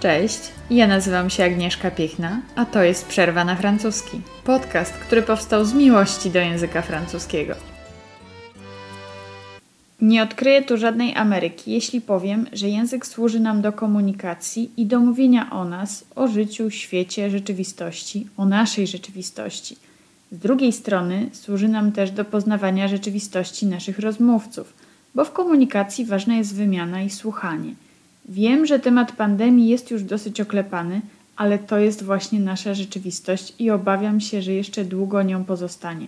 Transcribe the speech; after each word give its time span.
Cześć, 0.00 0.38
ja 0.70 0.86
nazywam 0.86 1.30
się 1.30 1.44
Agnieszka 1.44 1.90
Piechna, 1.90 2.40
a 2.56 2.64
to 2.64 2.82
jest 2.82 3.06
Przerwa 3.06 3.44
na 3.44 3.56
francuski. 3.56 4.20
Podcast, 4.44 4.92
który 4.92 5.22
powstał 5.22 5.64
z 5.64 5.74
miłości 5.74 6.30
do 6.30 6.38
języka 6.38 6.82
francuskiego. 6.82 7.54
Nie 10.00 10.22
odkryję 10.22 10.62
tu 10.62 10.76
żadnej 10.76 11.14
Ameryki, 11.14 11.72
jeśli 11.72 12.00
powiem, 12.00 12.46
że 12.52 12.68
język 12.68 13.06
służy 13.06 13.40
nam 13.40 13.62
do 13.62 13.72
komunikacji 13.72 14.70
i 14.76 14.86
do 14.86 15.00
mówienia 15.00 15.50
o 15.50 15.64
nas, 15.64 16.04
o 16.14 16.28
życiu, 16.28 16.70
świecie, 16.70 17.30
rzeczywistości, 17.30 18.26
o 18.36 18.44
naszej 18.44 18.86
rzeczywistości. 18.86 19.76
Z 20.32 20.38
drugiej 20.38 20.72
strony 20.72 21.30
służy 21.32 21.68
nam 21.68 21.92
też 21.92 22.10
do 22.10 22.24
poznawania 22.24 22.88
rzeczywistości 22.88 23.66
naszych 23.66 23.98
rozmówców, 23.98 24.83
bo 25.14 25.24
w 25.24 25.32
komunikacji 25.32 26.04
ważna 26.04 26.36
jest 26.36 26.54
wymiana 26.54 27.02
i 27.02 27.10
słuchanie. 27.10 27.74
Wiem, 28.28 28.66
że 28.66 28.78
temat 28.78 29.12
pandemii 29.12 29.68
jest 29.68 29.90
już 29.90 30.02
dosyć 30.02 30.40
oklepany, 30.40 31.00
ale 31.36 31.58
to 31.58 31.78
jest 31.78 32.02
właśnie 32.02 32.40
nasza 32.40 32.74
rzeczywistość 32.74 33.54
i 33.58 33.70
obawiam 33.70 34.20
się, 34.20 34.42
że 34.42 34.52
jeszcze 34.52 34.84
długo 34.84 35.22
nią 35.22 35.44
pozostanie. 35.44 36.06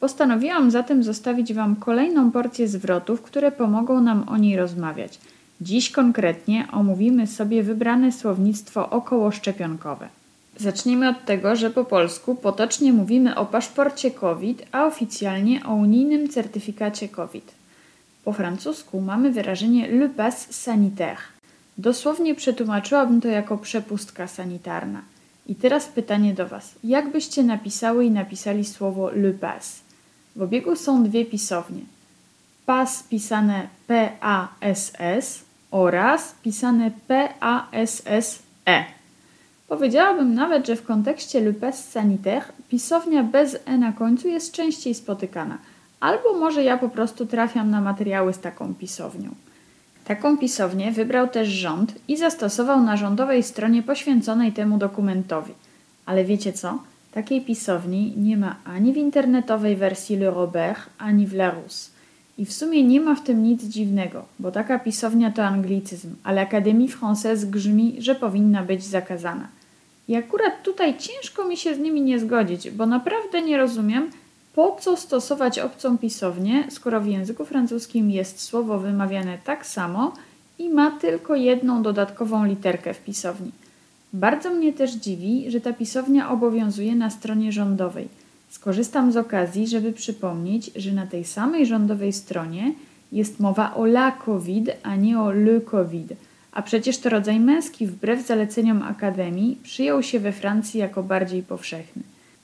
Postanowiłam 0.00 0.70
zatem 0.70 1.02
zostawić 1.02 1.54
Wam 1.54 1.76
kolejną 1.76 2.32
porcję 2.32 2.68
zwrotów, 2.68 3.22
które 3.22 3.52
pomogą 3.52 4.00
nam 4.00 4.28
o 4.28 4.36
niej 4.36 4.56
rozmawiać. 4.56 5.18
Dziś 5.60 5.90
konkretnie 5.90 6.68
omówimy 6.72 7.26
sobie 7.26 7.62
wybrane 7.62 8.12
słownictwo 8.12 8.90
okołoszczepionkowe. 8.90 10.08
Zacznijmy 10.56 11.08
od 11.08 11.24
tego, 11.24 11.56
że 11.56 11.70
po 11.70 11.84
polsku 11.84 12.34
potocznie 12.34 12.92
mówimy 12.92 13.36
o 13.36 13.46
paszporcie 13.46 14.10
COVID, 14.10 14.66
a 14.72 14.86
oficjalnie 14.86 15.66
o 15.66 15.74
unijnym 15.74 16.28
certyfikacie 16.28 17.08
COVID. 17.08 17.55
Po 18.26 18.32
francusku 18.32 19.00
mamy 19.00 19.30
wyrażenie 19.30 19.88
le 19.88 20.08
pass 20.08 20.46
sanitaire. 20.50 21.18
Dosłownie 21.78 22.34
przetłumaczyłabym 22.34 23.20
to 23.20 23.28
jako 23.28 23.58
przepustka 23.58 24.26
sanitarna. 24.26 25.02
I 25.46 25.54
teraz 25.54 25.86
pytanie 25.86 26.34
do 26.34 26.46
Was. 26.46 26.74
Jak 26.84 27.12
byście 27.12 27.42
napisały 27.42 28.04
i 28.04 28.10
napisali 28.10 28.64
słowo 28.64 29.10
le 29.10 29.32
pass? 29.32 29.80
W 30.36 30.42
obiegu 30.42 30.76
są 30.76 31.04
dwie 31.04 31.24
pisownie. 31.24 31.80
Pas 32.66 33.02
pisane 33.02 33.68
P-A-S-S 33.86 35.44
oraz 35.70 36.34
pisane 36.42 36.90
P-A-S-S-E. 37.08 38.84
Powiedziałabym 39.68 40.34
nawet, 40.34 40.66
że 40.66 40.76
w 40.76 40.86
kontekście 40.86 41.40
le 41.40 41.52
pass 41.52 41.88
sanitaire 41.90 42.52
pisownia 42.68 43.22
bez 43.22 43.56
E 43.66 43.78
na 43.78 43.92
końcu 43.92 44.28
jest 44.28 44.52
częściej 44.52 44.94
spotykana. 44.94 45.58
Albo 46.00 46.38
może 46.38 46.64
ja 46.64 46.78
po 46.78 46.88
prostu 46.88 47.26
trafiam 47.26 47.70
na 47.70 47.80
materiały 47.80 48.32
z 48.32 48.38
taką 48.38 48.74
pisownią. 48.74 49.30
Taką 50.04 50.38
pisownię 50.38 50.92
wybrał 50.92 51.28
też 51.28 51.48
rząd 51.48 51.94
i 52.08 52.16
zastosował 52.16 52.82
na 52.82 52.96
rządowej 52.96 53.42
stronie 53.42 53.82
poświęconej 53.82 54.52
temu 54.52 54.78
dokumentowi. 54.78 55.52
Ale 56.06 56.24
wiecie 56.24 56.52
co? 56.52 56.78
Takiej 57.12 57.40
pisowni 57.40 58.14
nie 58.16 58.36
ma 58.36 58.56
ani 58.64 58.92
w 58.92 58.96
internetowej 58.96 59.76
wersji 59.76 60.16
Le 60.16 60.30
Robert, 60.30 60.80
ani 60.98 61.26
w 61.26 61.34
Larousse. 61.34 61.90
I 62.38 62.46
w 62.46 62.52
sumie 62.52 62.84
nie 62.84 63.00
ma 63.00 63.14
w 63.14 63.24
tym 63.24 63.42
nic 63.42 63.64
dziwnego, 63.64 64.24
bo 64.38 64.52
taka 64.52 64.78
pisownia 64.78 65.30
to 65.30 65.44
anglicyzm, 65.44 66.16
ale 66.24 66.46
Académie 66.46 66.88
Française 66.88 67.50
grzmi, 67.50 67.96
że 67.98 68.14
powinna 68.14 68.62
być 68.62 68.84
zakazana. 68.84 69.48
I 70.08 70.16
akurat 70.16 70.62
tutaj 70.62 70.98
ciężko 70.98 71.44
mi 71.44 71.56
się 71.56 71.74
z 71.74 71.78
nimi 71.78 72.00
nie 72.00 72.18
zgodzić, 72.18 72.70
bo 72.70 72.86
naprawdę 72.86 73.42
nie 73.42 73.56
rozumiem, 73.56 74.10
po 74.56 74.76
co 74.80 74.96
stosować 74.96 75.58
obcą 75.58 75.98
pisownię, 75.98 76.64
skoro 76.70 77.00
w 77.00 77.06
języku 77.06 77.44
francuskim 77.44 78.10
jest 78.10 78.40
słowo 78.40 78.78
wymawiane 78.78 79.38
tak 79.44 79.66
samo 79.66 80.12
i 80.58 80.68
ma 80.68 80.90
tylko 80.90 81.34
jedną 81.34 81.82
dodatkową 81.82 82.44
literkę 82.44 82.94
w 82.94 83.00
pisowni. 83.00 83.50
Bardzo 84.12 84.50
mnie 84.50 84.72
też 84.72 84.92
dziwi, 84.92 85.50
że 85.50 85.60
ta 85.60 85.72
pisownia 85.72 86.30
obowiązuje 86.30 86.94
na 86.94 87.10
stronie 87.10 87.52
rządowej. 87.52 88.08
Skorzystam 88.48 89.12
z 89.12 89.16
okazji, 89.16 89.68
żeby 89.68 89.92
przypomnieć, 89.92 90.70
że 90.76 90.92
na 90.92 91.06
tej 91.06 91.24
samej 91.24 91.66
rządowej 91.66 92.12
stronie 92.12 92.72
jest 93.12 93.40
mowa 93.40 93.74
o 93.74 93.86
la 93.86 94.12
COVID, 94.12 94.70
a 94.82 94.96
nie 94.96 95.20
o 95.20 95.30
le 95.30 95.60
COVID. 95.60 96.12
A 96.52 96.62
przecież 96.62 96.98
to 96.98 97.08
rodzaj 97.08 97.40
męski, 97.40 97.86
wbrew 97.86 98.26
zaleceniom 98.26 98.82
Akademii, 98.82 99.58
przyjął 99.62 100.02
się 100.02 100.20
we 100.20 100.32
Francji 100.32 100.80
jako 100.80 101.02
bardziej 101.02 101.42
powszechny. 101.42 102.02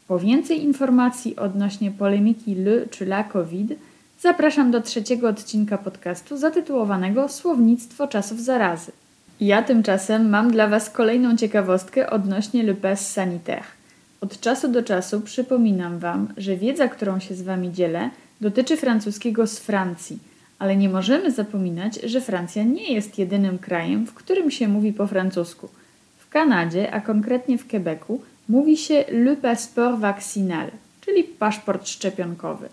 Po 0.08 0.18
więcej 0.18 0.62
informacji 0.62 1.36
odnośnie 1.36 1.90
polemiki 1.90 2.54
le 2.54 2.86
czy 2.86 3.04
la 3.04 3.24
COVID 3.24 3.72
zapraszam 4.20 4.70
do 4.70 4.80
trzeciego 4.80 5.28
odcinka 5.28 5.78
podcastu 5.78 6.36
zatytułowanego 6.36 7.28
Słownictwo 7.28 8.08
czasów 8.08 8.40
zarazy. 8.40 8.92
Ja 9.40 9.62
tymczasem 9.62 10.30
mam 10.30 10.50
dla 10.50 10.68
Was 10.68 10.90
kolejną 10.90 11.36
ciekawostkę 11.36 12.10
odnośnie 12.10 12.62
le 12.62 12.74
pass 12.74 13.12
sanitaire. 13.12 13.64
Od 14.20 14.40
czasu 14.40 14.68
do 14.68 14.82
czasu 14.82 15.20
przypominam 15.20 15.98
Wam, 15.98 16.28
że 16.36 16.56
wiedza, 16.56 16.88
którą 16.88 17.20
się 17.20 17.34
z 17.34 17.42
Wami 17.42 17.72
dzielę, 17.72 18.10
dotyczy 18.40 18.76
francuskiego 18.76 19.46
z 19.46 19.58
Francji, 19.58 20.18
ale 20.58 20.76
nie 20.76 20.88
możemy 20.88 21.30
zapominać, 21.30 22.00
że 22.02 22.20
Francja 22.20 22.62
nie 22.62 22.92
jest 22.94 23.18
jedynym 23.18 23.58
krajem, 23.58 24.06
w 24.06 24.14
którym 24.14 24.50
się 24.50 24.68
mówi 24.68 24.92
po 24.92 25.06
francusku. 25.06 25.68
W 26.18 26.28
Kanadzie, 26.28 26.92
a 26.92 27.00
konkretnie 27.00 27.58
w 27.58 27.68
Quebecu, 27.68 28.22
mówi 28.52 28.76
się 28.76 29.04
le 29.08 29.36
passeport 29.36 30.00
vaccinal, 30.00 30.70
czyli 31.00 31.24
paszport 31.24 31.88
szczepionkowy. 31.88 32.68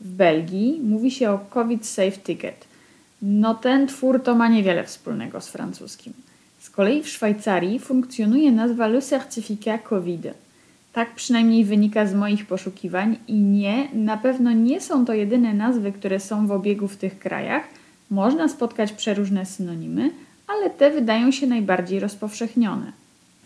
W 0.00 0.08
Belgii 0.08 0.80
mówi 0.84 1.10
się 1.10 1.30
o 1.30 1.38
COVID 1.38 1.86
Safe 1.86 2.18
Ticket. 2.26 2.64
No 3.22 3.54
ten 3.54 3.86
twór 3.86 4.22
to 4.22 4.34
ma 4.34 4.48
niewiele 4.48 4.84
wspólnego 4.84 5.40
z 5.40 5.48
francuskim. 5.48 6.12
Z 6.60 6.70
kolei 6.70 7.02
w 7.02 7.08
Szwajcarii 7.08 7.78
funkcjonuje 7.78 8.52
nazwa 8.52 8.86
Le 8.86 9.02
Certificat 9.02 9.82
COVID. 9.82 10.26
Tak 10.92 11.14
przynajmniej 11.14 11.64
wynika 11.64 12.06
z 12.06 12.14
moich 12.14 12.46
poszukiwań 12.46 13.16
i 13.28 13.34
nie, 13.34 13.88
na 13.94 14.16
pewno 14.16 14.52
nie 14.52 14.80
są 14.80 15.04
to 15.04 15.14
jedyne 15.14 15.54
nazwy, 15.54 15.92
które 15.92 16.20
są 16.20 16.46
w 16.46 16.52
obiegu 16.52 16.88
w 16.88 16.96
tych 16.96 17.18
krajach. 17.18 17.62
Można 18.10 18.48
spotkać 18.48 18.92
przeróżne 18.92 19.46
synonimy, 19.46 20.10
ale 20.46 20.70
te 20.70 20.90
wydają 20.90 21.30
się 21.30 21.46
najbardziej 21.46 22.00
rozpowszechnione. 22.00 23.01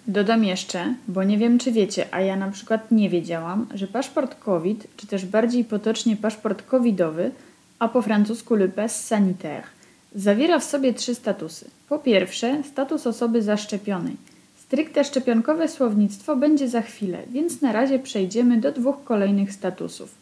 Dodam 0.09 0.44
jeszcze, 0.44 0.94
bo 1.09 1.25
nie 1.25 1.39
wiem 1.39 1.59
czy 1.59 1.72
wiecie, 1.72 2.06
a 2.11 2.21
ja 2.21 2.37
na 2.37 2.50
przykład 2.50 2.91
nie 2.91 3.11
wiedziałam, 3.11 3.67
że 3.75 3.87
paszport 3.87 4.34
COVID, 4.34 4.87
czy 4.97 5.06
też 5.06 5.27
bardziej 5.27 5.65
potocznie 5.65 6.17
paszport 6.17 6.62
covidowy, 6.62 7.31
a 7.78 7.89
po 7.89 8.03
francusku 8.03 8.55
le 8.55 8.69
pass 8.69 9.06
sanitaire, 9.06 9.65
zawiera 10.15 10.59
w 10.59 10.65
sobie 10.65 10.95
trzy 10.95 11.15
statusy. 11.15 11.71
Po 11.89 11.99
pierwsze, 11.99 12.62
status 12.65 13.06
osoby 13.06 13.43
zaszczepionej. 13.43 14.16
Stricte 14.56 15.05
szczepionkowe 15.05 15.69
słownictwo 15.69 16.37
będzie 16.37 16.69
za 16.69 16.83
chwilę, 16.83 17.19
więc 17.31 17.62
na 17.62 17.72
razie 17.72 17.99
przejdziemy 17.99 18.61
do 18.61 18.72
dwóch 18.72 19.05
kolejnych 19.05 19.53
statusów. 19.53 20.15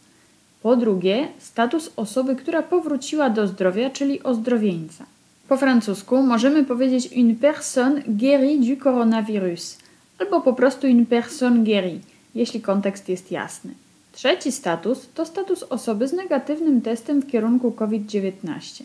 Po 0.63 0.77
drugie, 0.77 1.29
status 1.39 1.91
osoby, 1.97 2.37
która 2.37 2.63
powróciła 2.63 3.31
do 3.31 3.47
zdrowia, 3.47 3.91
czyli 3.91 4.23
ozdrowieńca. 4.23 5.05
Po 5.55 5.59
francusku 5.59 6.23
możemy 6.23 6.65
powiedzieć 6.65 7.09
une 7.17 7.35
personne 7.35 8.03
guérie 8.09 8.59
du 8.59 8.77
coronavirus 8.77 9.79
albo 10.19 10.41
po 10.41 10.53
prostu 10.53 10.87
une 10.87 11.07
personne 11.07 11.65
guérie, 11.65 11.99
jeśli 12.35 12.61
kontekst 12.61 13.09
jest 13.09 13.31
jasny. 13.31 13.75
Trzeci 14.13 14.53
status 14.53 15.09
to 15.15 15.27
status 15.27 15.63
osoby 15.63 16.09
z 16.09 16.13
negatywnym 16.13 16.81
testem 16.81 17.23
w 17.23 17.27
kierunku 17.27 17.73
COVID-19. 17.73 18.85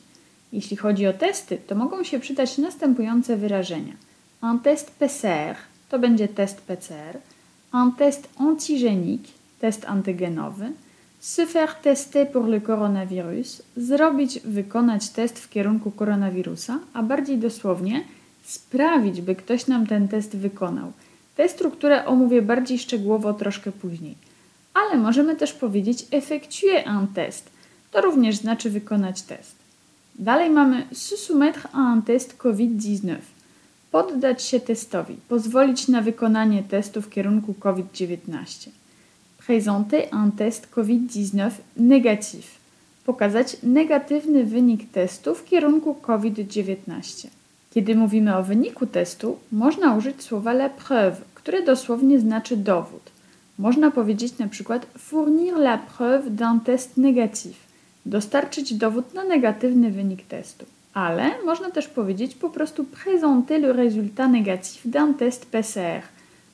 Jeśli 0.54 0.78
chodzi 0.78 1.08
o 1.08 1.14
testy, 1.14 1.58
to 1.68 1.76
mogą 1.76 2.04
się 2.04 2.20
przydać 2.20 2.58
następujące 2.58 3.38
wyrażenia. 3.38 3.94
Un 4.42 4.60
test 4.60 4.92
PCR 4.92 5.56
to 5.90 6.00
będzie 6.00 6.28
test 6.28 6.62
PCR, 6.62 7.18
un 7.74 7.92
test 7.92 8.30
antigénique, 8.40 9.30
test 9.60 9.86
antygenowy, 9.86 10.72
se 11.20 11.46
faire 11.46 11.82
tester 11.82 12.26
pour 12.26 12.48
le 12.48 12.62
coronavirus, 12.62 13.62
zrobić, 13.78 14.40
wykonać 14.40 15.10
test 15.10 15.40
w 15.40 15.50
kierunku 15.50 15.92
koronawirusa, 15.92 16.80
a 16.94 17.04
bardziej 17.04 17.38
dosłownie 17.38 18.04
sprawić, 18.44 19.22
by 19.22 19.36
ktoś 19.36 19.68
nam 19.68 19.88
ten 19.88 20.08
test 20.08 20.38
wykonał. 20.38 20.92
Te 21.36 21.50
strukturę 21.50 22.06
omówię 22.06 22.42
bardziej 22.42 22.80
szczegółowo 22.80 23.34
troszkę 23.34 23.72
później. 23.72 24.16
Ale 24.74 24.98
możemy 24.98 25.36
też 25.36 25.54
powiedzieć 25.54 26.06
effectuer 26.12 26.84
un 26.88 27.08
test. 27.08 27.50
To 27.92 28.02
również 28.02 28.36
znaczy 28.36 28.70
wykonać 28.70 29.22
test. 29.22 29.56
Dalej 30.16 30.50
mamy 30.50 30.88
soumettre 30.94 31.70
à 31.74 31.94
un 31.94 32.02
test 32.02 32.38
COVID-19. 32.38 33.16
Poddać 33.92 34.44
się 34.44 34.60
testowi, 34.60 35.16
pozwolić 35.30 35.88
na 35.88 36.02
wykonanie 36.02 36.64
testu 36.64 37.02
w 37.02 37.10
kierunku 37.10 37.54
COVID-19 37.54 38.70
présenter 39.50 40.02
un 40.12 40.30
test 40.30 40.68
COVID-19 40.76 41.52
négatif. 41.78 42.60
Pokazać 43.06 43.58
negatywny 43.64 44.44
wynik 44.46 44.92
testu 44.92 45.36
w 45.36 45.46
kierunku 45.46 45.94
COVID-19. 45.94 47.28
Kiedy 47.74 47.96
mówimy 47.96 48.38
o 48.38 48.44
wyniku 48.44 48.86
testu, 48.86 49.38
można 49.52 49.96
użyć 49.96 50.24
słowa 50.24 50.52
la 50.52 50.70
preuve, 50.70 51.22
które 51.36 51.64
dosłownie 51.64 52.20
znaczy 52.20 52.58
dowód. 52.58 53.02
Można 53.60 53.92
powiedzieć 53.92 54.38
na 54.38 54.48
przykład 54.48 54.86
fournir 54.98 55.56
la 55.56 55.78
preuve 55.78 56.30
d'un 56.30 56.60
test 56.60 56.98
négatif. 56.98 57.54
Dostarczyć 58.06 58.74
dowód 58.74 59.14
na 59.14 59.24
negatywny 59.24 59.92
wynik 59.92 60.28
testu. 60.28 60.66
Ale 60.94 61.32
można 61.46 61.72
też 61.72 61.88
powiedzieć 61.88 62.36
po 62.36 62.50
prostu 62.50 62.84
présenter 62.84 63.62
le 63.62 63.74
résultat 63.74 64.32
négatif 64.32 64.82
d'un 64.86 65.14
test 65.14 65.46
PCR. 65.46 66.02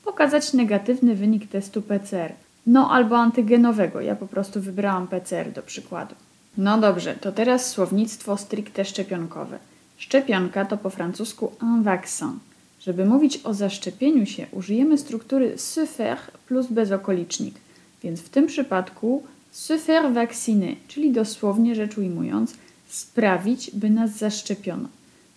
Pokazać 0.03 0.53
negatywny 0.53 1.15
wynik 1.15 1.49
testu 1.49 1.81
PCR. 1.81 2.44
No 2.65 2.91
albo 2.91 3.17
antygenowego. 3.17 4.01
Ja 4.01 4.15
po 4.15 4.27
prostu 4.27 4.61
wybrałam 4.61 5.07
PCR 5.07 5.51
do 5.51 5.61
przykładu. 5.61 6.15
No 6.57 6.77
dobrze, 6.77 7.15
to 7.15 7.31
teraz 7.31 7.69
słownictwo 7.69 8.37
stricte 8.37 8.85
szczepionkowe. 8.85 9.59
Szczepionka 9.97 10.65
to 10.65 10.77
po 10.77 10.89
francusku 10.89 11.51
un 11.61 11.83
vaccin. 11.83 12.39
Żeby 12.79 13.05
mówić 13.05 13.39
o 13.43 13.53
zaszczepieniu 13.53 14.25
się, 14.25 14.47
użyjemy 14.51 14.97
struktury 14.97 15.57
se 15.57 15.87
faire 15.87 16.19
plus 16.47 16.67
bezokolicznik. 16.67 17.55
Więc 18.03 18.21
w 18.21 18.29
tym 18.29 18.47
przypadku 18.47 19.23
se 19.51 19.79
faire 19.79 20.13
vacciner, 20.13 20.75
czyli 20.87 21.11
dosłownie 21.11 21.75
rzecz 21.75 21.97
ujmując, 21.97 22.53
sprawić, 22.87 23.71
by 23.73 23.89
nas 23.89 24.17
zaszczepiono. 24.17 24.87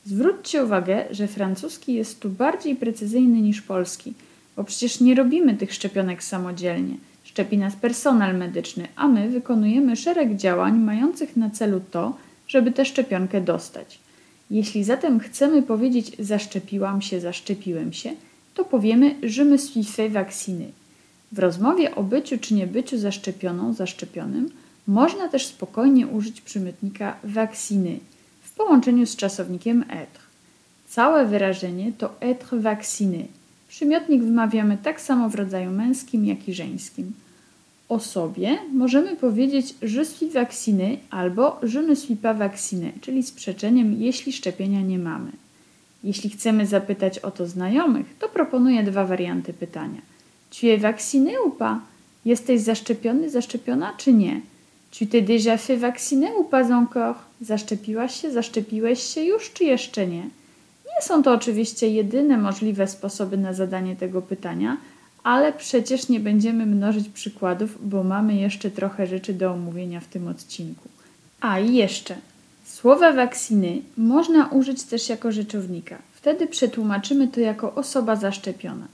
Zwróćcie 0.06 0.64
uwagę, 0.64 1.04
że 1.10 1.26
francuski 1.26 1.94
jest 1.94 2.20
tu 2.20 2.30
bardziej 2.30 2.76
precyzyjny 2.76 3.40
niż 3.40 3.62
polski, 3.62 4.12
bo 4.56 4.64
przecież 4.64 5.00
nie 5.00 5.14
robimy 5.14 5.56
tych 5.56 5.74
szczepionek 5.74 6.22
samodzielnie. 6.24 6.96
Szczepi 7.38 7.58
nas 7.58 7.76
personel 7.76 8.36
medyczny, 8.36 8.88
a 8.96 9.08
my 9.08 9.28
wykonujemy 9.28 9.96
szereg 9.96 10.36
działań 10.36 10.78
mających 10.78 11.36
na 11.36 11.50
celu 11.50 11.80
to, 11.90 12.16
żeby 12.48 12.72
tę 12.72 12.84
szczepionkę 12.84 13.40
dostać. 13.40 13.98
Jeśli 14.50 14.84
zatem 14.84 15.20
chcemy 15.20 15.62
powiedzieć 15.62 16.16
zaszczepiłam 16.18 17.02
się, 17.02 17.20
zaszczepiłem 17.20 17.92
się, 17.92 18.10
to 18.54 18.64
powiemy 18.64 19.14
je 19.22 19.44
me 19.44 19.58
suis 19.58 19.90
fait. 19.90 20.12
W 21.32 21.38
rozmowie 21.38 21.94
o 21.94 22.02
byciu 22.02 22.38
czy 22.38 22.54
niebyciu 22.54 22.98
zaszczepioną, 22.98 23.72
zaszczepionym 23.72 24.50
można 24.86 25.28
też 25.28 25.46
spokojnie 25.46 26.06
użyć 26.06 26.40
przymiotnika 26.40 27.16
vacciner 27.24 27.98
w 28.42 28.52
połączeniu 28.52 29.06
z 29.06 29.16
czasownikiem 29.16 29.82
être. 29.82 30.20
Całe 30.88 31.26
wyrażenie 31.26 31.92
to 31.98 32.14
être 32.20 32.60
vacciné. 32.60 33.24
Przymiotnik 33.68 34.22
wymawiamy 34.22 34.78
tak 34.82 35.00
samo 35.00 35.28
w 35.28 35.34
rodzaju 35.34 35.70
męskim, 35.70 36.24
jak 36.24 36.48
i 36.48 36.54
żeńskim. 36.54 37.12
O 37.88 38.00
sobie 38.00 38.58
możemy 38.72 39.16
powiedzieć 39.16 39.74
je 39.82 40.04
suis 40.04 40.32
vacciné 40.32 40.96
albo 41.10 41.60
je 41.62 41.82
ne 41.82 41.96
suis 41.96 42.18
pas 42.18 42.38
vacciné, 42.38 42.92
czyli 43.00 43.22
z 43.22 43.30
przeczeniem 43.30 43.92
jeśli 43.92 44.32
szczepienia 44.32 44.80
nie 44.80 44.98
mamy. 44.98 45.32
Jeśli 46.04 46.30
chcemy 46.30 46.66
zapytać 46.66 47.18
o 47.18 47.30
to 47.30 47.46
znajomych, 47.46 48.06
to 48.18 48.28
proponuję 48.28 48.82
dwa 48.82 49.04
warianty 49.04 49.52
pytania. 49.52 50.00
Tu 50.50 50.66
es 50.66 50.80
vacciné 50.80 51.40
ou 51.44 51.50
pas? 51.50 51.78
Jesteś 52.24 52.60
zaszczepiony, 52.60 53.30
zaszczepiona 53.30 53.92
czy 53.96 54.12
nie? 54.12 54.40
Tu 54.90 55.04
t'es 55.06 55.24
déjà 55.24 55.58
fait 55.58 55.80
vacciner 55.80 56.30
ou 56.36 56.44
pas 56.44 56.70
encore? 56.70 57.14
Zaszczepiłaś 57.40 58.20
się, 58.20 58.30
zaszczepiłeś 58.30 59.02
się 59.02 59.22
już 59.22 59.52
czy 59.52 59.64
jeszcze 59.64 60.06
nie? 60.06 60.22
Nie 60.84 61.02
są 61.02 61.22
to 61.22 61.32
oczywiście 61.32 61.88
jedyne 61.88 62.38
możliwe 62.38 62.86
sposoby 62.86 63.36
na 63.36 63.52
zadanie 63.52 63.96
tego 63.96 64.22
pytania, 64.22 64.76
ale 65.24 65.52
przecież 65.52 66.08
nie 66.08 66.20
będziemy 66.20 66.66
mnożyć 66.66 67.08
przykładów, 67.08 67.88
bo 67.88 68.04
mamy 68.04 68.34
jeszcze 68.34 68.70
trochę 68.70 69.06
rzeczy 69.06 69.34
do 69.34 69.52
omówienia 69.52 70.00
w 70.00 70.06
tym 70.06 70.28
odcinku. 70.28 70.88
A 71.40 71.58
i 71.58 71.74
jeszcze. 71.74 72.14
Słowa 72.64 73.12
waksiny 73.12 73.78
można 73.96 74.46
użyć 74.46 74.82
też 74.82 75.08
jako 75.08 75.32
rzeczownika. 75.32 75.98
Wtedy 76.12 76.46
przetłumaczymy 76.46 77.28
to 77.28 77.40
jako 77.40 77.74
osoba 77.74 78.16
zaszczepiona. 78.16 78.86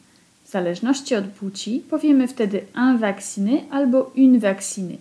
W 0.45 0.51
zależności 0.51 1.15
od 1.15 1.25
płci 1.25 1.83
powiemy 1.91 2.29
wtedy 2.29 2.61
un 2.77 2.99
vacciné 2.99 3.61
albo 3.71 4.13
une 4.17 4.39
vaccinée. 4.39 4.97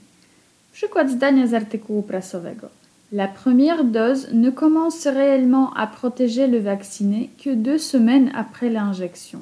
Przykład 0.74 1.12
zdania 1.12 1.48
z 1.48 1.54
artykułu 1.54 2.04
prasowego. 2.04 2.70
La 3.12 3.28
première 3.28 3.84
dose 3.84 4.28
ne 4.34 4.52
commence 4.52 5.06
réellement 5.06 5.74
à 5.76 5.88
protéger 5.88 6.48
le 6.48 6.60
vacciné 6.60 7.30
que 7.44 7.56
deux 7.56 7.78
semaines 7.78 8.32
après 8.36 8.70
l'injection. 8.70 9.40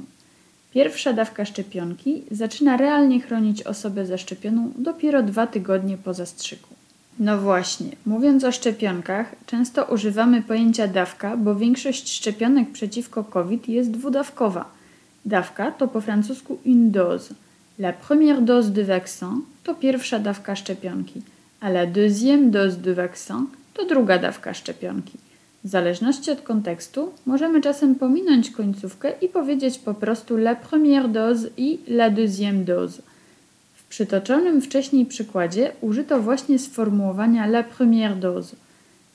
Pierwsza 0.71 1.13
dawka 1.13 1.45
szczepionki 1.45 2.23
zaczyna 2.31 2.77
realnie 2.77 3.21
chronić 3.21 3.63
osobę 3.63 4.05
zaszczepioną 4.05 4.71
dopiero 4.77 5.23
dwa 5.23 5.47
tygodnie 5.47 5.97
po 5.97 6.13
zastrzyku. 6.13 6.75
No 7.19 7.37
właśnie, 7.37 7.87
mówiąc 8.05 8.43
o 8.43 8.51
szczepionkach, 8.51 9.35
często 9.45 9.85
używamy 9.85 10.41
pojęcia 10.41 10.87
dawka, 10.87 11.37
bo 11.37 11.55
większość 11.55 12.13
szczepionek 12.13 12.71
przeciwko 12.71 13.23
COVID 13.23 13.69
jest 13.69 13.91
dwudawkowa. 13.91 14.65
Dawka 15.25 15.71
to 15.71 15.87
po 15.87 16.01
francusku 16.01 16.59
une 16.65 16.91
dose. 16.91 17.33
La 17.79 17.93
première 17.93 18.41
dose 18.41 18.69
de 18.69 18.83
vaccin 18.83 19.41
to 19.63 19.75
pierwsza 19.75 20.19
dawka 20.19 20.55
szczepionki, 20.55 21.21
a 21.59 21.69
la 21.69 21.85
deuxième 21.85 22.49
dose 22.49 22.77
de 22.77 22.93
vaccin 22.93 23.45
to 23.73 23.85
druga 23.85 24.17
dawka 24.17 24.53
szczepionki. 24.53 25.17
W 25.63 25.67
zależności 25.67 26.31
od 26.31 26.41
kontekstu 26.41 27.11
możemy 27.25 27.61
czasem 27.61 27.95
pominąć 27.95 28.49
końcówkę 28.49 29.11
i 29.21 29.29
powiedzieć 29.29 29.79
po 29.79 29.93
prostu 29.93 30.35
la 30.37 30.55
première 30.55 31.07
dose 31.11 31.47
i 31.57 31.79
la 31.87 32.09
deuxième 32.11 32.63
dose. 32.63 33.01
W 33.75 33.83
przytoczonym 33.83 34.61
wcześniej 34.61 35.05
przykładzie 35.05 35.71
użyto 35.81 36.21
właśnie 36.21 36.59
sformułowania 36.59 37.45
la 37.45 37.63
première 37.63 38.15
dose. 38.15 38.55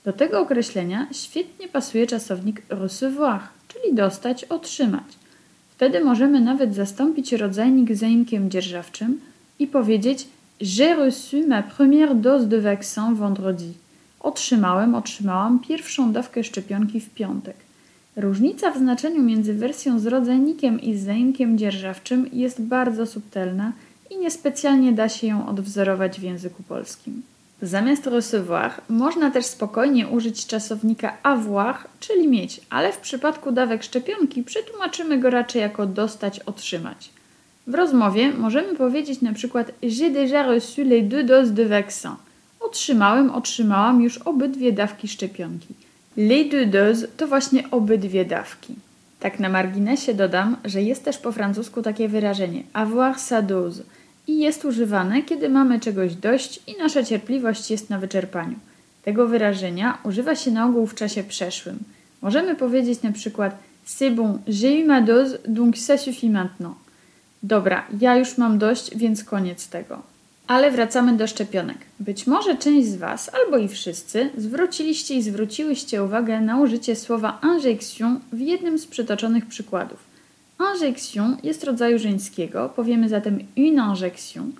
Do 0.04 0.12
tego 0.12 0.40
określenia 0.40 1.06
świetnie 1.12 1.68
pasuje 1.68 2.06
czasownik 2.06 2.62
recevoir, 2.68 3.40
czyli 3.68 3.94
dostać, 3.94 4.44
otrzymać. 4.44 5.04
Wtedy 5.70 6.04
możemy 6.04 6.40
nawet 6.40 6.74
zastąpić 6.74 7.32
rodzajnik 7.32 7.96
zaimkiem 7.96 8.50
dzierżawczym 8.50 9.20
i 9.58 9.66
powiedzieć 9.66 10.26
J'ai 10.60 10.94
reçu 10.94 11.46
ma 11.46 11.62
première 11.62 12.14
dose 12.14 12.46
de 12.46 12.60
vaccin 12.60 13.14
vendredi. 13.14 13.85
Otrzymałem, 14.26 14.94
otrzymałam 14.94 15.58
pierwszą 15.58 16.12
dawkę 16.12 16.44
szczepionki 16.44 17.00
w 17.00 17.10
piątek. 17.10 17.56
Różnica 18.16 18.70
w 18.70 18.78
znaczeniu 18.78 19.22
między 19.22 19.54
wersją 19.54 19.98
z 19.98 20.06
rodzajnikiem 20.06 20.80
i 20.80 20.96
z 20.96 21.04
zaimkiem 21.04 21.58
dzierżawczym 21.58 22.28
jest 22.32 22.62
bardzo 22.62 23.06
subtelna 23.06 23.72
i 24.10 24.18
niespecjalnie 24.18 24.92
da 24.92 25.08
się 25.08 25.26
ją 25.26 25.48
odwzorować 25.48 26.20
w 26.20 26.22
języku 26.22 26.62
polskim. 26.62 27.22
Zamiast 27.62 28.06
recevoir 28.06 28.70
można 28.88 29.30
też 29.30 29.46
spokojnie 29.46 30.08
użyć 30.08 30.46
czasownika 30.46 31.16
avoir, 31.22 31.76
czyli 32.00 32.28
mieć, 32.28 32.60
ale 32.70 32.92
w 32.92 32.98
przypadku 32.98 33.52
dawek 33.52 33.82
szczepionki 33.82 34.42
przetłumaczymy 34.42 35.18
go 35.18 35.30
raczej 35.30 35.62
jako 35.62 35.86
dostać, 35.86 36.40
otrzymać. 36.40 37.10
W 37.66 37.74
rozmowie 37.74 38.32
możemy 38.32 38.74
powiedzieć 38.74 39.20
na 39.20 39.32
przykład 39.32 39.72
J'ai 39.82 40.12
déjà 40.12 40.46
reçu 40.46 40.84
les 40.84 41.08
deux 41.08 41.26
doses 41.26 41.52
de 41.52 41.64
vaccin. 41.64 42.16
Otrzymałem, 42.66 43.30
otrzymałam 43.30 44.02
już 44.02 44.18
obydwie 44.18 44.72
dawki 44.72 45.08
szczepionki. 45.08 45.74
Les 46.16 46.48
deux 46.50 46.70
doses 46.70 47.06
to 47.16 47.26
właśnie 47.26 47.70
obydwie 47.70 48.24
dawki. 48.24 48.74
Tak 49.20 49.40
na 49.40 49.48
marginesie 49.48 50.14
dodam, 50.14 50.56
że 50.64 50.82
jest 50.82 51.04
też 51.04 51.18
po 51.18 51.32
francusku 51.32 51.82
takie 51.82 52.08
wyrażenie 52.08 52.62
avoir 52.72 53.14
sa 53.16 53.42
dose 53.42 53.82
i 54.26 54.38
jest 54.38 54.64
używane, 54.64 55.22
kiedy 55.22 55.48
mamy 55.48 55.80
czegoś 55.80 56.14
dość 56.14 56.60
i 56.66 56.76
nasza 56.78 57.04
cierpliwość 57.04 57.70
jest 57.70 57.90
na 57.90 57.98
wyczerpaniu. 57.98 58.56
Tego 59.04 59.26
wyrażenia 59.26 59.98
używa 60.04 60.34
się 60.34 60.50
na 60.50 60.66
ogół 60.66 60.86
w 60.86 60.94
czasie 60.94 61.22
przeszłym. 61.24 61.78
Możemy 62.22 62.54
powiedzieć 62.54 63.02
na 63.02 63.12
przykład 63.12 63.56
C'est 63.86 64.14
bon, 64.14 64.38
j'ai 64.48 64.80
eu 64.80 64.86
ma 64.86 65.00
dose, 65.00 65.38
donc 65.48 65.76
ça 65.76 65.96
suffit 65.96 66.30
maintenant. 66.30 66.76
Dobra, 67.42 67.86
ja 68.00 68.16
już 68.16 68.38
mam 68.38 68.58
dość, 68.58 68.96
więc 68.96 69.24
koniec 69.24 69.68
tego. 69.68 70.15
Ale 70.46 70.70
wracamy 70.70 71.16
do 71.16 71.26
szczepionek. 71.26 71.78
Być 72.00 72.26
może 72.26 72.56
część 72.56 72.88
z 72.88 72.96
Was, 72.96 73.30
albo 73.34 73.58
i 73.58 73.68
wszyscy, 73.68 74.30
zwróciliście 74.36 75.14
i 75.14 75.22
zwróciłyście 75.22 76.04
uwagę 76.04 76.40
na 76.40 76.60
użycie 76.60 76.96
słowa 76.96 77.40
injection 77.44 78.20
w 78.32 78.40
jednym 78.40 78.78
z 78.78 78.86
przytoczonych 78.86 79.46
przykładów. 79.46 79.98
Injection 80.74 81.36
jest 81.42 81.64
rodzaju 81.64 81.98
żeńskiego, 81.98 82.68
powiemy 82.76 83.08
zatem 83.08 83.38
une 83.56 83.94
injection 83.94 84.52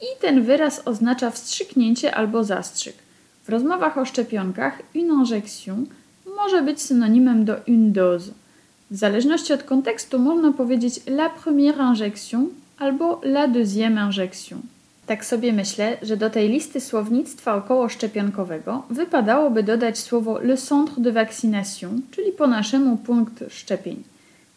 i 0.00 0.20
ten 0.20 0.42
wyraz 0.42 0.82
oznacza 0.84 1.30
wstrzyknięcie 1.30 2.14
albo 2.14 2.44
zastrzyk. 2.44 2.94
W 3.44 3.48
rozmowach 3.48 3.98
o 3.98 4.04
szczepionkach 4.04 4.82
une 4.94 5.14
injection 5.14 5.86
może 6.36 6.62
być 6.62 6.82
synonimem 6.82 7.44
do 7.44 7.54
une 7.68 7.90
dose. 7.90 8.32
W 8.90 8.96
zależności 8.96 9.52
od 9.52 9.62
kontekstu 9.62 10.18
można 10.18 10.52
powiedzieć 10.52 11.00
la 11.06 11.30
première 11.30 11.92
injection 11.92 12.48
albo 12.78 13.20
la 13.24 13.48
deuxième 13.48 14.06
injection. 14.06 14.60
Tak 15.06 15.24
sobie 15.24 15.52
myślę, 15.52 15.96
że 16.02 16.16
do 16.16 16.30
tej 16.30 16.48
listy 16.48 16.80
słownictwa 16.80 17.54
około 17.54 17.88
szczepionkowego 17.88 18.82
wypadałoby 18.90 19.62
dodać 19.62 19.98
słowo 19.98 20.38
le 20.38 20.56
centre 20.56 21.02
de 21.02 21.12
vaccination, 21.12 22.02
czyli 22.10 22.32
po 22.32 22.46
naszemu 22.46 22.96
punkt 22.96 23.44
szczepień. 23.48 24.02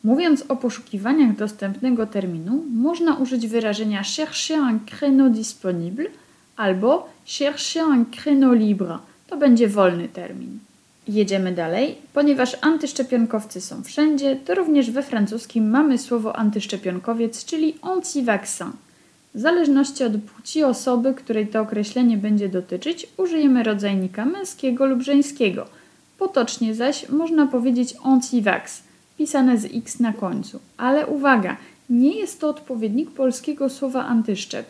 Mówiąc 0.04 0.44
o 0.48 0.56
poszukiwaniach 0.56 1.36
dostępnego 1.36 2.08
terminu, 2.08 2.64
można 2.74 3.16
użyć 3.16 3.48
wyrażenia 3.48 4.04
chercher 4.16 4.60
un 4.60 4.80
créneau 4.80 5.30
disponible 5.30 6.06
albo 6.56 7.10
chercher 7.38 7.84
un 7.84 8.06
créneau 8.06 8.54
libre. 8.54 8.98
To 9.28 9.38
będzie 9.38 9.68
wolny 9.68 10.10
termin. 10.10 10.60
Jedziemy 11.08 11.52
dalej. 11.52 11.96
Ponieważ 12.14 12.58
antyszczepionkowcy 12.62 13.62
są 13.62 13.84
wszędzie, 13.84 14.36
to 14.36 14.56
również 14.56 14.92
we 14.92 15.04
francuskim 15.04 15.70
mamy 15.70 15.98
słowo 15.98 16.36
antyszczepionkowiec, 16.36 17.46
czyli 17.46 17.76
anti-vaccin. 17.82 18.72
W 19.36 19.40
zależności 19.40 20.04
od 20.04 20.14
płci 20.18 20.64
osoby, 20.64 21.14
której 21.14 21.48
to 21.48 21.62
określenie 21.62 22.18
będzie 22.18 22.50
dotyczyć, 22.50 23.08
użyjemy 23.18 23.64
rodzajnika 23.64 24.26
męskiego 24.26 24.86
lub 24.86 25.02
żeńskiego. 25.02 25.66
Potocznie 26.18 26.76
zaś 26.76 27.10
można 27.10 27.48
powiedzieć 27.48 27.96
anti-vax, 27.96 28.82
pisane 29.18 29.58
z 29.58 29.66
x 29.66 30.00
na 30.00 30.14
końcu. 30.14 30.60
Ale 30.78 31.08
uwaga, 31.08 31.58
nie 31.90 32.20
jest 32.20 32.40
to 32.40 32.50
odpowiednik 32.50 33.12
polskiego 33.12 33.70
słowa 33.70 34.06
antyszczep. 34.06 34.66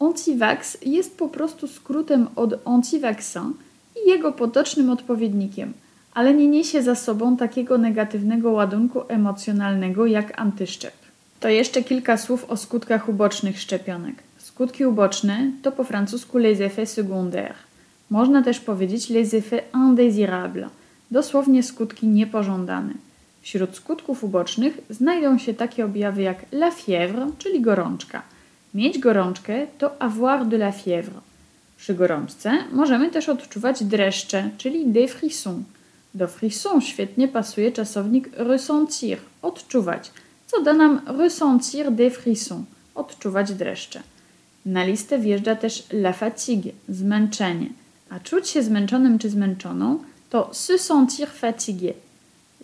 Anti-vax 0.00 0.76
jest 0.86 1.18
po 1.18 1.28
prostu 1.28 1.68
skrótem 1.68 2.28
od 2.36 2.64
anti-vaccin 2.64 3.52
i 3.96 4.08
jego 4.08 4.32
potocznym 4.32 4.90
odpowiednikiem, 4.90 5.72
ale 6.14 6.34
nie 6.34 6.46
niesie 6.46 6.82
za 6.82 6.94
sobą 6.94 7.36
takiego 7.36 7.78
negatywnego 7.78 8.50
ładunku 8.50 9.00
emocjonalnego 9.08 10.06
jak 10.06 10.40
antyszczep. 10.40 11.03
To 11.44 11.48
jeszcze 11.48 11.82
kilka 11.82 12.16
słów 12.16 12.44
o 12.50 12.56
skutkach 12.56 13.08
ubocznych 13.08 13.60
szczepionek. 13.60 14.14
Skutki 14.38 14.86
uboczne 14.86 15.50
to 15.62 15.72
po 15.72 15.84
francusku 15.84 16.38
les 16.38 16.60
effets 16.60 16.92
secondaires. 16.92 17.56
Można 18.10 18.42
też 18.42 18.60
powiedzieć 18.60 19.10
les 19.10 19.34
effets 19.34 19.64
indésirables, 19.74 20.68
dosłownie 21.10 21.62
skutki 21.62 22.06
niepożądane. 22.06 22.92
Wśród 23.42 23.76
skutków 23.76 24.24
ubocznych 24.24 24.78
znajdą 24.90 25.38
się 25.38 25.54
takie 25.54 25.84
objawy 25.84 26.22
jak 26.22 26.52
la 26.52 26.70
fièvre, 26.70 27.30
czyli 27.38 27.60
gorączka. 27.60 28.22
Mieć 28.74 28.98
gorączkę 28.98 29.66
to 29.78 30.02
avoir 30.02 30.46
de 30.46 30.56
la 30.56 30.70
fièvre. 30.70 31.20
Przy 31.76 31.94
gorączce 31.94 32.50
możemy 32.72 33.10
też 33.10 33.28
odczuwać 33.28 33.84
dreszcze, 33.84 34.50
czyli 34.58 34.86
des 34.86 35.12
frissons. 35.12 35.64
Do 36.14 36.28
frisson 36.28 36.80
świetnie 36.80 37.28
pasuje 37.28 37.72
czasownik 37.72 38.28
ressentir, 38.36 39.18
odczuwać, 39.42 40.10
co 40.46 40.62
da 40.62 40.72
nam 40.72 41.00
ressentir 41.06 41.92
des 41.92 42.16
frissons, 42.16 42.64
odczuwać 42.94 43.52
dreszcze. 43.52 44.02
Na 44.66 44.84
listę 44.84 45.18
wjeżdża 45.18 45.56
też 45.56 45.86
la 45.92 46.12
fatigue, 46.12 46.70
zmęczenie, 46.88 47.68
a 48.10 48.20
czuć 48.20 48.48
się 48.48 48.62
zmęczonym 48.62 49.18
czy 49.18 49.30
zmęczoną 49.30 49.98
to 50.30 50.48
se 50.52 50.78
sentir 50.78 51.28
fatigué. 51.28 51.92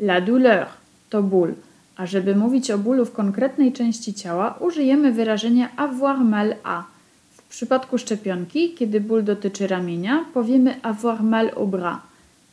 La 0.00 0.20
douleur 0.20 0.66
to 1.10 1.22
ból, 1.22 1.54
a 1.96 2.06
żeby 2.06 2.36
mówić 2.36 2.70
o 2.70 2.78
bólu 2.78 3.04
w 3.04 3.12
konkretnej 3.12 3.72
części 3.72 4.14
ciała, 4.14 4.54
użyjemy 4.60 5.12
wyrażenia 5.12 5.68
avoir 5.76 6.18
mal 6.18 6.54
à. 6.64 6.82
W 7.36 7.42
przypadku 7.42 7.98
szczepionki, 7.98 8.74
kiedy 8.74 9.00
ból 9.00 9.24
dotyczy 9.24 9.66
ramienia, 9.66 10.24
powiemy 10.34 10.82
avoir 10.82 11.22
mal 11.22 11.50
au 11.56 11.66
bras. 11.66 11.98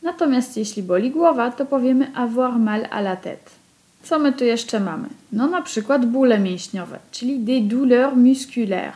Natomiast 0.04 0.58
jeśli 0.58 0.84
boli 0.84 1.12
głowa, 1.12 1.52
to 1.52 1.66
powiemy 1.66 2.14
avoir 2.16 2.60
mal 2.60 2.88
à 2.92 3.02
la 3.02 3.16
tête. 3.16 3.67
Co 4.10 4.20
my 4.20 4.34
tu 4.34 4.44
jeszcze 4.44 4.80
mamy? 4.80 5.08
No 5.32 5.48
na 5.48 5.62
przykład 5.62 6.06
bóle 6.06 6.40
mięśniowe, 6.40 7.00
czyli 7.12 7.40
des 7.40 7.68
douleurs 7.68 8.16
musculaires. 8.16 8.96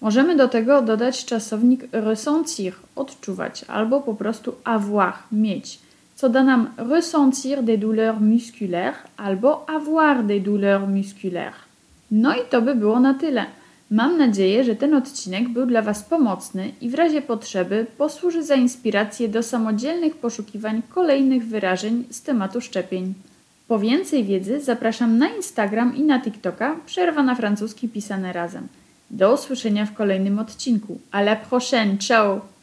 Możemy 0.00 0.36
do 0.36 0.48
tego 0.48 0.82
dodać 0.82 1.24
czasownik 1.24 1.88
ressentir, 1.92 2.72
odczuwać, 2.96 3.64
albo 3.68 4.00
po 4.00 4.14
prostu 4.14 4.54
avoir, 4.64 5.12
mieć, 5.32 5.78
co 6.14 6.28
da 6.28 6.44
nam 6.44 6.68
ressentir 6.76 7.62
des 7.62 7.80
douleurs 7.80 8.20
musculaires 8.20 8.96
albo 9.16 9.70
avoir 9.70 10.24
des 10.24 10.42
douleurs 10.42 10.88
musculaires. 10.88 11.56
No 12.10 12.34
i 12.34 12.40
to 12.50 12.62
by 12.62 12.74
było 12.74 13.00
na 13.00 13.14
tyle. 13.14 13.46
Mam 13.90 14.18
nadzieję, 14.18 14.64
że 14.64 14.76
ten 14.76 14.94
odcinek 14.94 15.48
był 15.48 15.66
dla 15.66 15.82
Was 15.82 16.02
pomocny 16.02 16.72
i 16.80 16.90
w 16.90 16.94
razie 16.94 17.22
potrzeby 17.22 17.86
posłuży 17.98 18.42
za 18.42 18.54
inspirację 18.54 19.28
do 19.28 19.42
samodzielnych 19.42 20.16
poszukiwań 20.16 20.82
kolejnych 20.88 21.46
wyrażeń 21.46 22.04
z 22.10 22.22
tematu 22.22 22.60
szczepień. 22.60 23.14
Po 23.68 23.78
więcej 23.78 24.24
wiedzy 24.24 24.60
zapraszam 24.60 25.18
na 25.18 25.28
Instagram 25.28 25.96
i 25.96 26.02
na 26.02 26.20
TikToka 26.20 26.76
Przerwa 26.86 27.22
na 27.22 27.34
francuski 27.34 27.88
pisane 27.88 28.32
razem. 28.32 28.68
Do 29.10 29.34
usłyszenia 29.34 29.86
w 29.86 29.94
kolejnym 29.94 30.38
odcinku. 30.38 30.98
A 31.10 31.20
la 31.20 31.36
prochaine, 31.36 31.98
ciao! 31.98 32.55